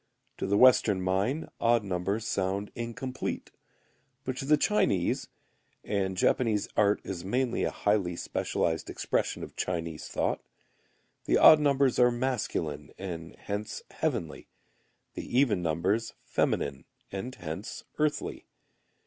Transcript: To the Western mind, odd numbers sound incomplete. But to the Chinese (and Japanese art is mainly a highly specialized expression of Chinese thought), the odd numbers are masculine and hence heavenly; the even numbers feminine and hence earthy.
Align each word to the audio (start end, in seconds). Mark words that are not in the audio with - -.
To 0.39 0.47
the 0.47 0.57
Western 0.57 0.99
mind, 0.99 1.47
odd 1.59 1.83
numbers 1.83 2.25
sound 2.25 2.71
incomplete. 2.73 3.51
But 4.23 4.35
to 4.37 4.45
the 4.45 4.57
Chinese 4.57 5.27
(and 5.83 6.17
Japanese 6.17 6.67
art 6.75 7.01
is 7.03 7.23
mainly 7.23 7.63
a 7.65 7.69
highly 7.69 8.15
specialized 8.15 8.89
expression 8.89 9.43
of 9.43 9.55
Chinese 9.55 10.07
thought), 10.07 10.41
the 11.25 11.37
odd 11.37 11.59
numbers 11.59 11.99
are 11.99 12.09
masculine 12.09 12.89
and 12.97 13.35
hence 13.35 13.83
heavenly; 13.91 14.47
the 15.13 15.37
even 15.37 15.61
numbers 15.61 16.15
feminine 16.25 16.85
and 17.11 17.35
hence 17.35 17.83
earthy. 17.99 18.47